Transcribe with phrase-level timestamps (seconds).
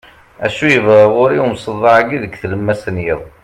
[0.45, 3.21] acu yebɣa ɣur-i umseḍḍeɛ-agi deg tlemmast n yiḍ